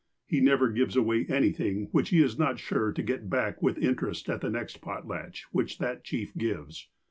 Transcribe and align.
He 0.25 0.39
never 0.39 0.69
gives 0.69 0.95
away 0.95 1.27
anything 1.29 1.87
which 1.91 2.09
he 2.09 2.23
is 2.23 2.35
not 2.39 2.57
sure 2.57 2.91
to 2.91 3.03
get 3.03 3.29
back 3.29 3.61
with 3.61 3.77
interest 3.77 4.29
at 4.31 4.41
the 4.41 4.49
next 4.49 4.81
potlatch 4.81 5.43
which 5.51 5.77
that 5.77 6.03
chief 6.03 6.35
gives. 6.35 6.87